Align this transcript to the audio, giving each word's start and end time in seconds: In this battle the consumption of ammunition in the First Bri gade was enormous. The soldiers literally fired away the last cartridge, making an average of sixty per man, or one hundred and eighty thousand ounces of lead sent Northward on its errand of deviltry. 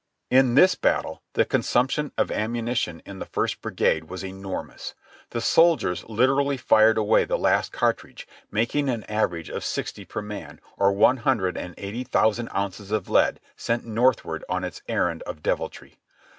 In 0.31 0.55
this 0.55 0.73
battle 0.73 1.21
the 1.33 1.45
consumption 1.45 2.11
of 2.17 2.31
ammunition 2.31 3.03
in 3.05 3.19
the 3.19 3.27
First 3.27 3.61
Bri 3.61 3.71
gade 3.75 4.05
was 4.09 4.25
enormous. 4.25 4.95
The 5.29 5.41
soldiers 5.41 6.03
literally 6.05 6.57
fired 6.57 6.97
away 6.97 7.23
the 7.25 7.37
last 7.37 7.71
cartridge, 7.71 8.27
making 8.49 8.89
an 8.89 9.03
average 9.03 9.51
of 9.51 9.63
sixty 9.63 10.03
per 10.03 10.23
man, 10.23 10.59
or 10.75 10.91
one 10.91 11.17
hundred 11.17 11.55
and 11.55 11.75
eighty 11.77 12.03
thousand 12.03 12.49
ounces 12.51 12.89
of 12.89 13.09
lead 13.11 13.39
sent 13.55 13.85
Northward 13.85 14.43
on 14.49 14.63
its 14.63 14.81
errand 14.89 15.21
of 15.27 15.43
deviltry. 15.43 15.99